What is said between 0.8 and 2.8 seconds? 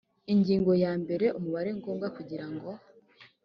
ya mbere umubare ngombwa kugirango